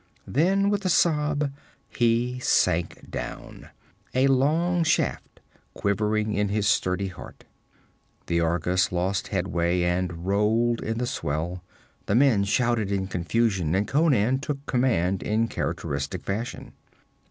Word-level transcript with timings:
Then 0.25 0.71
with 0.71 0.83
a 0.83 0.89
sob 0.89 1.51
he 1.87 2.39
sank 2.39 3.11
down, 3.11 3.69
a 4.15 4.25
long 4.25 4.83
shaft 4.83 5.41
quivering 5.75 6.33
in 6.33 6.49
his 6.49 6.67
sturdy 6.67 7.09
heart. 7.09 7.43
The 8.25 8.39
Argus 8.39 8.91
lost 8.91 9.27
headway 9.27 9.83
and 9.83 10.25
rolled 10.25 10.81
in 10.81 10.97
the 10.97 11.05
swell. 11.05 11.63
The 12.07 12.15
men 12.15 12.45
shouted 12.45 12.91
in 12.91 13.05
confusion, 13.05 13.75
and 13.75 13.87
Conan 13.87 14.39
took 14.39 14.65
command 14.65 15.21
in 15.21 15.47
characteristic 15.47 16.23
fashion. 16.23 16.73